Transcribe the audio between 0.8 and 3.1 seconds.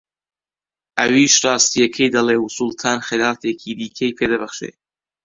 ئەویش ڕاستییەکە دەڵێ و سوڵتان